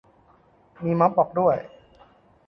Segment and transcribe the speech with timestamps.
[0.83, 1.55] มีม็อบบอกด้วย